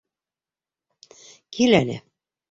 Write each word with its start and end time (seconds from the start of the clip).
Кил 1.57 1.77
әле! 1.81 1.99